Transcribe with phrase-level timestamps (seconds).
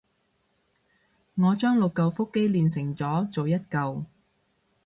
[1.35, 4.03] 我將六舊腹肌鍊成咗做一舊